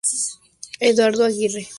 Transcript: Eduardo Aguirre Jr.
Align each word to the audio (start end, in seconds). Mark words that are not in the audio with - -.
Eduardo 0.79 1.23
Aguirre 1.25 1.59
Jr. 1.61 1.69